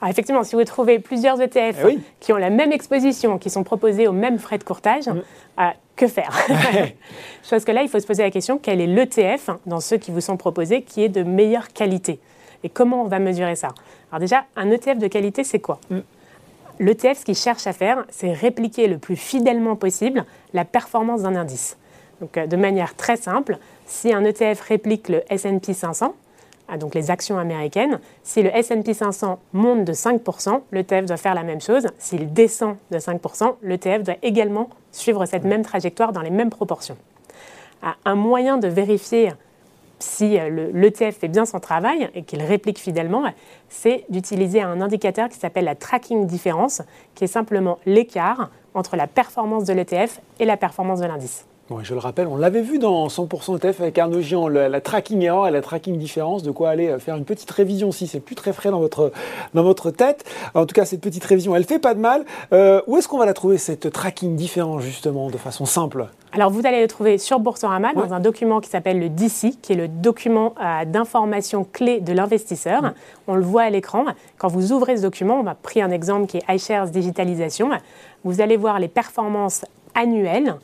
Alors 0.00 0.10
effectivement, 0.10 0.44
si 0.44 0.56
vous 0.56 0.64
trouvez 0.64 0.98
plusieurs 0.98 1.40
ETF 1.40 1.84
eh 1.88 1.98
qui 2.20 2.32
ont 2.32 2.36
la 2.36 2.50
même 2.50 2.72
exposition, 2.72 3.38
qui 3.38 3.50
sont 3.50 3.64
proposés 3.64 4.08
aux 4.08 4.12
mêmes 4.12 4.38
frais 4.38 4.56
de 4.56 4.64
courtage, 4.64 5.08
mm. 5.08 5.22
euh, 5.60 5.62
que 5.96 6.06
faire 6.06 6.34
Chose 7.48 7.64
que 7.64 7.72
là, 7.72 7.82
il 7.82 7.88
faut 7.88 8.00
se 8.00 8.06
poser 8.06 8.22
la 8.22 8.30
question, 8.30 8.58
quel 8.58 8.80
est 8.80 8.86
l'ETF 8.86 9.50
dans 9.66 9.80
ceux 9.80 9.98
qui 9.98 10.10
vous 10.10 10.22
sont 10.22 10.38
proposés 10.38 10.82
qui 10.82 11.04
est 11.04 11.10
de 11.10 11.22
meilleure 11.22 11.68
qualité? 11.68 12.18
Et 12.64 12.70
comment 12.70 13.02
on 13.02 13.08
va 13.08 13.18
mesurer 13.18 13.56
ça? 13.56 13.68
Alors 14.10 14.20
déjà, 14.20 14.44
un 14.56 14.70
ETF 14.70 14.98
de 14.98 15.08
qualité, 15.08 15.44
c'est 15.44 15.60
quoi? 15.60 15.80
Mm. 15.90 15.98
L'ETF, 16.78 17.18
ce 17.18 17.24
qu'il 17.26 17.36
cherche 17.36 17.66
à 17.66 17.74
faire, 17.74 18.06
c'est 18.08 18.32
répliquer 18.32 18.88
le 18.88 18.96
plus 18.96 19.16
fidèlement 19.16 19.76
possible 19.76 20.24
la 20.54 20.64
performance 20.64 21.22
d'un 21.22 21.36
indice. 21.36 21.76
Donc 22.22 22.38
euh, 22.38 22.46
de 22.46 22.56
manière 22.56 22.96
très 22.96 23.16
simple, 23.16 23.58
si 23.84 24.14
un 24.14 24.24
ETF 24.24 24.62
réplique 24.62 25.10
le 25.10 25.22
S&P 25.28 25.74
500, 25.74 26.14
donc 26.76 26.94
les 26.94 27.10
actions 27.10 27.38
américaines. 27.38 28.00
Si 28.22 28.42
le 28.42 28.54
S&P 28.54 28.94
500 28.94 29.38
monte 29.52 29.84
de 29.84 29.92
5%, 29.92 30.60
l'ETF 30.72 31.06
doit 31.06 31.16
faire 31.16 31.34
la 31.34 31.42
même 31.42 31.60
chose. 31.60 31.86
S'il 31.98 32.32
descend 32.32 32.76
de 32.90 32.98
5%, 32.98 33.54
l'ETF 33.62 34.02
doit 34.02 34.16
également 34.22 34.68
suivre 34.92 35.26
cette 35.26 35.44
même 35.44 35.62
trajectoire 35.62 36.12
dans 36.12 36.22
les 36.22 36.30
mêmes 36.30 36.50
proportions. 36.50 36.96
un 38.04 38.14
moyen 38.14 38.58
de 38.58 38.68
vérifier 38.68 39.32
si 39.98 40.38
l'ETF 40.38 41.18
fait 41.18 41.28
bien 41.28 41.44
son 41.44 41.60
travail 41.60 42.08
et 42.14 42.22
qu'il 42.22 42.42
réplique 42.42 42.78
fidèlement, 42.78 43.22
c'est 43.68 44.04
d'utiliser 44.08 44.62
un 44.62 44.80
indicateur 44.80 45.28
qui 45.28 45.38
s'appelle 45.38 45.66
la 45.66 45.74
tracking 45.74 46.26
différence, 46.26 46.82
qui 47.14 47.24
est 47.24 47.28
simplement 47.28 47.78
l'écart 47.86 48.50
entre 48.74 48.96
la 48.96 49.06
performance 49.06 49.64
de 49.64 49.72
l'ETF 49.72 50.20
et 50.38 50.44
la 50.44 50.56
performance 50.56 51.00
de 51.00 51.06
l'indice 51.06 51.46
je 51.82 51.94
le 51.94 52.00
rappelle, 52.00 52.26
on 52.26 52.36
l'avait 52.36 52.62
vu 52.62 52.78
dans 52.78 53.06
100% 53.06 53.56
ETF 53.56 53.80
avec 53.80 53.98
Arnaud 53.98 54.20
Gian, 54.20 54.48
la, 54.48 54.80
tracking 54.80 55.22
error 55.22 55.46
et 55.46 55.50
la 55.50 55.62
tracking 55.62 55.96
différence, 55.96 56.42
de 56.42 56.50
quoi 56.50 56.70
aller 56.70 56.88
euh, 56.88 56.98
faire 56.98 57.16
une 57.16 57.24
petite 57.24 57.50
révision 57.50 57.92
si 57.92 58.06
c'est 58.06 58.20
plus 58.20 58.34
très 58.34 58.52
frais 58.52 58.70
dans 58.70 58.80
votre, 58.80 59.12
dans 59.54 59.62
votre 59.62 59.90
tête. 59.90 60.24
En 60.54 60.66
tout 60.66 60.74
cas, 60.74 60.84
cette 60.84 61.00
petite 61.00 61.24
révision, 61.24 61.54
elle 61.54 61.64
fait 61.64 61.78
pas 61.78 61.94
de 61.94 62.00
mal. 62.00 62.24
Euh, 62.52 62.82
où 62.86 62.96
est-ce 62.96 63.08
qu'on 63.08 63.18
va 63.18 63.26
la 63.26 63.34
trouver, 63.34 63.56
cette 63.58 63.92
tracking 63.92 64.34
différence, 64.36 64.82
justement, 64.82 65.30
de 65.30 65.38
façon 65.38 65.64
simple? 65.64 66.06
Alors, 66.32 66.50
vous 66.50 66.66
allez 66.66 66.80
le 66.80 66.88
trouver 66.88 67.18
sur 67.18 67.40
Boursorama 67.40 67.92
dans 67.94 68.12
un 68.12 68.20
document 68.20 68.60
qui 68.60 68.68
s'appelle 68.68 68.98
le 68.98 69.08
DC, 69.08 69.60
qui 69.62 69.72
est 69.72 69.76
le 69.76 69.88
document 69.88 70.54
euh, 70.60 70.84
d'information 70.84 71.66
clé 71.70 72.00
de 72.00 72.12
l'investisseur. 72.12 72.94
On 73.26 73.34
le 73.34 73.42
voit 73.42 73.62
à 73.62 73.70
l'écran. 73.70 74.04
Quand 74.38 74.48
vous 74.48 74.72
ouvrez 74.72 74.96
ce 74.96 75.02
document, 75.02 75.40
on 75.40 75.46
a 75.46 75.54
pris 75.54 75.82
un 75.82 75.90
exemple 75.90 76.26
qui 76.26 76.38
est 76.38 76.54
iShares 76.54 76.90
Digitalisation. 76.90 77.70
Vous 78.24 78.40
allez 78.40 78.56
voir 78.56 78.78
les 78.78 78.88
performances 78.88 79.64
annuelles 79.94 80.56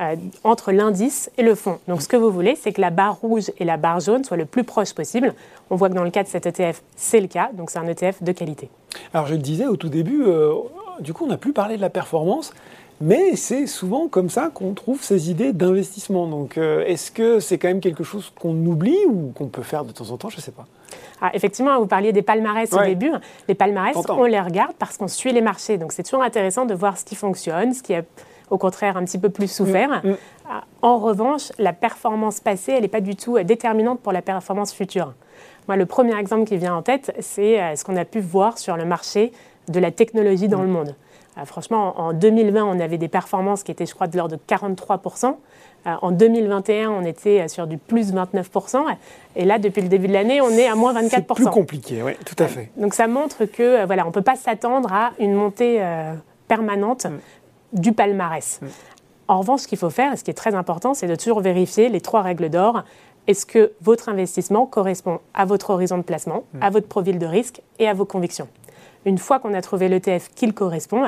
euh, 0.00 0.16
entre 0.44 0.72
l'indice 0.72 1.30
et 1.36 1.42
le 1.42 1.54
fond. 1.54 1.78
Donc 1.88 2.02
ce 2.02 2.08
que 2.08 2.16
vous 2.16 2.30
voulez, 2.30 2.56
c'est 2.56 2.72
que 2.72 2.80
la 2.80 2.90
barre 2.90 3.16
rouge 3.20 3.50
et 3.58 3.64
la 3.64 3.76
barre 3.76 4.00
jaune 4.00 4.24
soient 4.24 4.36
le 4.36 4.46
plus 4.46 4.64
proches 4.64 4.94
possible. 4.94 5.34
On 5.68 5.76
voit 5.76 5.88
que 5.88 5.94
dans 5.94 6.04
le 6.04 6.10
cas 6.10 6.22
de 6.22 6.28
cet 6.28 6.46
ETF, 6.46 6.82
c'est 6.96 7.20
le 7.20 7.26
cas, 7.28 7.50
donc 7.52 7.70
c'est 7.70 7.78
un 7.78 7.86
ETF 7.86 8.22
de 8.22 8.32
qualité. 8.32 8.70
Alors 9.12 9.26
je 9.26 9.34
le 9.34 9.40
disais 9.40 9.66
au 9.66 9.76
tout 9.76 9.88
début, 9.88 10.22
euh, 10.24 10.54
du 11.00 11.12
coup 11.12 11.24
on 11.24 11.28
n'a 11.28 11.36
plus 11.36 11.52
parlé 11.52 11.76
de 11.76 11.80
la 11.82 11.90
performance. 11.90 12.52
Mais 13.02 13.34
c'est 13.34 13.66
souvent 13.66 14.08
comme 14.08 14.28
ça 14.28 14.50
qu'on 14.52 14.74
trouve 14.74 15.02
ces 15.02 15.30
idées 15.30 15.54
d'investissement. 15.54 16.26
Donc, 16.26 16.58
euh, 16.58 16.84
est-ce 16.84 17.10
que 17.10 17.40
c'est 17.40 17.56
quand 17.56 17.68
même 17.68 17.80
quelque 17.80 18.04
chose 18.04 18.30
qu'on 18.38 18.54
oublie 18.66 18.98
ou 19.08 19.32
qu'on 19.34 19.46
peut 19.46 19.62
faire 19.62 19.86
de 19.86 19.92
temps 19.92 20.10
en 20.10 20.18
temps? 20.18 20.28
Je 20.28 20.36
ne 20.36 20.42
sais 20.42 20.50
pas. 20.50 20.66
Ah, 21.22 21.30
effectivement, 21.32 21.78
vous 21.78 21.86
parliez 21.86 22.12
des 22.12 22.20
palmarès 22.20 22.70
au 22.74 22.82
début. 22.84 23.10
Les 23.48 23.54
palmarès, 23.54 23.96
on 24.10 24.24
les 24.24 24.40
regarde 24.40 24.74
parce 24.78 24.98
qu'on 24.98 25.08
suit 25.08 25.32
les 25.32 25.40
marchés. 25.40 25.78
Donc, 25.78 25.92
c'est 25.92 26.02
toujours 26.02 26.22
intéressant 26.22 26.66
de 26.66 26.74
voir 26.74 26.98
ce 26.98 27.06
qui 27.06 27.14
fonctionne, 27.14 27.72
ce 27.72 27.82
qui 27.82 27.94
est 27.94 28.04
au 28.50 28.58
contraire 28.58 28.96
un 28.96 29.04
petit 29.04 29.18
peu 29.18 29.30
plus 29.30 29.50
souffert. 29.50 30.02
Mm, 30.04 30.10
mm. 30.10 30.16
En 30.82 30.98
revanche, 30.98 31.52
la 31.58 31.72
performance 31.72 32.40
passée, 32.40 32.72
elle 32.72 32.82
n'est 32.82 32.88
pas 32.88 33.00
du 33.00 33.16
tout 33.16 33.36
euh, 33.36 33.44
déterminante 33.44 34.00
pour 34.00 34.12
la 34.12 34.22
performance 34.22 34.72
future. 34.72 35.14
Moi, 35.68 35.76
le 35.76 35.86
premier 35.86 36.18
exemple 36.18 36.44
qui 36.44 36.56
vient 36.56 36.74
en 36.74 36.82
tête, 36.82 37.14
c'est 37.20 37.60
euh, 37.60 37.76
ce 37.76 37.84
qu'on 37.84 37.96
a 37.96 38.04
pu 38.04 38.20
voir 38.20 38.58
sur 38.58 38.76
le 38.76 38.84
marché 38.84 39.32
de 39.68 39.78
la 39.78 39.92
technologie 39.92 40.48
dans 40.48 40.58
mm. 40.58 40.64
le 40.64 40.68
monde. 40.68 40.94
Euh, 41.38 41.44
franchement, 41.44 42.00
en 42.00 42.12
2020, 42.12 42.64
on 42.64 42.80
avait 42.80 42.98
des 42.98 43.08
performances 43.08 43.62
qui 43.62 43.70
étaient, 43.70 43.86
je 43.86 43.94
crois, 43.94 44.08
de 44.08 44.16
l'ordre 44.16 44.36
de 44.36 44.40
43%. 44.48 45.36
En 45.86 46.10
2021, 46.10 46.90
on 46.90 47.06
était 47.06 47.48
sur 47.48 47.66
du 47.66 47.78
plus 47.78 48.12
29%. 48.12 48.84
Et 49.34 49.46
là, 49.46 49.58
depuis 49.58 49.80
le 49.80 49.88
début 49.88 50.08
de 50.08 50.12
l'année, 50.12 50.42
on 50.42 50.50
est 50.50 50.68
à 50.68 50.74
moins 50.74 50.92
24%. 50.92 51.08
C'est 51.08 51.26
plus 51.26 51.46
compliqué, 51.46 52.02
oui, 52.02 52.12
tout 52.26 52.34
à 52.38 52.48
fait. 52.48 52.70
Donc 52.76 52.92
ça 52.92 53.06
montre 53.06 53.46
que 53.46 53.86
voilà, 53.86 54.04
on 54.04 54.08
ne 54.08 54.12
peut 54.12 54.20
pas 54.20 54.36
s'attendre 54.36 54.92
à 54.92 55.12
une 55.18 55.32
montée 55.32 55.82
permanente 56.48 57.06
du 57.72 57.92
palmarès. 57.92 58.60
Mm. 58.60 58.66
En 59.28 59.38
revanche, 59.38 59.60
ce 59.60 59.68
qu'il 59.68 59.78
faut 59.78 59.90
faire, 59.90 60.12
et 60.12 60.16
ce 60.16 60.24
qui 60.24 60.30
est 60.30 60.34
très 60.34 60.54
important, 60.54 60.94
c'est 60.94 61.06
de 61.06 61.14
toujours 61.14 61.40
vérifier 61.40 61.88
les 61.88 62.00
trois 62.00 62.22
règles 62.22 62.50
d'or. 62.50 62.82
Est-ce 63.26 63.46
que 63.46 63.72
votre 63.80 64.08
investissement 64.08 64.66
correspond 64.66 65.20
à 65.34 65.44
votre 65.44 65.70
horizon 65.70 65.98
de 65.98 66.02
placement, 66.02 66.44
mm. 66.54 66.62
à 66.62 66.70
votre 66.70 66.88
profil 66.88 67.18
de 67.18 67.26
risque 67.26 67.62
et 67.78 67.88
à 67.88 67.94
vos 67.94 68.04
convictions? 68.04 68.48
Une 69.04 69.18
fois 69.18 69.38
qu'on 69.38 69.54
a 69.54 69.62
trouvé 69.62 69.88
l'ETF 69.88 70.30
qui 70.34 70.46
le 70.46 70.52
correspond, 70.52 71.04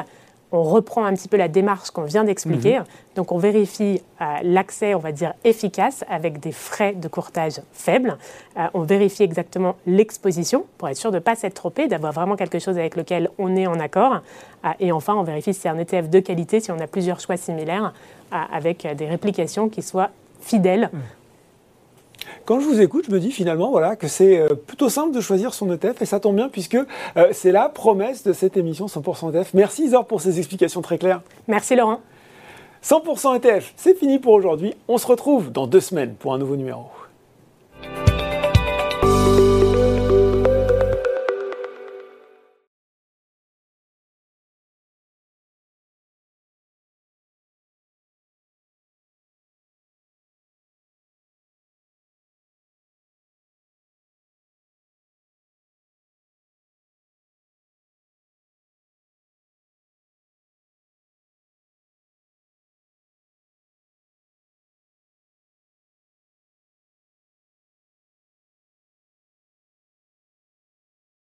on 0.52 0.62
reprend 0.62 1.04
un 1.04 1.14
petit 1.14 1.28
peu 1.28 1.36
la 1.38 1.48
démarche 1.48 1.90
qu'on 1.90 2.04
vient 2.04 2.24
d'expliquer. 2.24 2.78
Mhm. 2.78 2.84
Donc 3.16 3.32
on 3.32 3.38
vérifie 3.38 4.02
euh, 4.20 4.24
l'accès, 4.42 4.94
on 4.94 4.98
va 4.98 5.10
dire, 5.10 5.32
efficace 5.44 6.04
avec 6.08 6.40
des 6.40 6.52
frais 6.52 6.92
de 6.92 7.08
courtage 7.08 7.60
faibles. 7.72 8.18
Euh, 8.58 8.66
on 8.74 8.82
vérifie 8.82 9.22
exactement 9.22 9.76
l'exposition 9.86 10.66
pour 10.78 10.88
être 10.88 10.96
sûr 10.96 11.10
de 11.10 11.16
ne 11.16 11.20
pas 11.20 11.34
s'être 11.34 11.54
trompé, 11.54 11.88
d'avoir 11.88 12.12
vraiment 12.12 12.36
quelque 12.36 12.58
chose 12.58 12.78
avec 12.78 12.96
lequel 12.96 13.30
on 13.38 13.56
est 13.56 13.66
en 13.66 13.80
accord. 13.80 14.20
Euh, 14.64 14.68
et 14.78 14.92
enfin, 14.92 15.14
on 15.14 15.22
vérifie 15.22 15.54
si 15.54 15.60
c'est 15.60 15.68
un 15.70 15.78
ETF 15.78 16.10
de 16.10 16.20
qualité, 16.20 16.60
si 16.60 16.70
on 16.70 16.78
a 16.78 16.86
plusieurs 16.86 17.18
choix 17.20 17.36
similaires, 17.36 17.92
avec 18.30 18.86
des 18.96 19.06
réplications 19.06 19.68
qui 19.68 19.82
soient 19.82 20.08
fidèles 20.40 20.88
mhm. 20.90 21.00
Quand 22.44 22.60
je 22.60 22.66
vous 22.66 22.80
écoute, 22.80 23.06
je 23.08 23.12
me 23.12 23.20
dis 23.20 23.30
finalement 23.30 23.70
voilà, 23.70 23.96
que 23.96 24.08
c'est 24.08 24.38
euh, 24.38 24.54
plutôt 24.54 24.88
simple 24.88 25.14
de 25.14 25.20
choisir 25.20 25.54
son 25.54 25.72
ETF 25.72 26.02
et 26.02 26.06
ça 26.06 26.20
tombe 26.20 26.36
bien 26.36 26.48
puisque 26.48 26.74
euh, 26.74 27.28
c'est 27.32 27.52
la 27.52 27.68
promesse 27.68 28.22
de 28.24 28.32
cette 28.32 28.56
émission 28.56 28.86
100% 28.86 29.34
ETF. 29.34 29.54
Merci 29.54 29.84
Isor 29.84 30.06
pour 30.06 30.20
ces 30.20 30.38
explications 30.38 30.82
très 30.82 30.98
claires. 30.98 31.22
Merci 31.48 31.76
Laurent. 31.76 32.00
100% 32.84 33.36
ETF, 33.36 33.72
c'est 33.76 33.96
fini 33.96 34.18
pour 34.18 34.32
aujourd'hui. 34.32 34.74
On 34.88 34.98
se 34.98 35.06
retrouve 35.06 35.52
dans 35.52 35.66
deux 35.66 35.80
semaines 35.80 36.14
pour 36.14 36.34
un 36.34 36.38
nouveau 36.38 36.56
numéro. 36.56 36.86